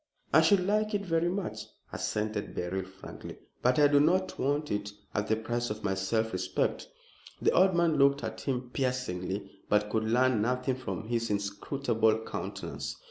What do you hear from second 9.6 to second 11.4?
but could learn nothing from his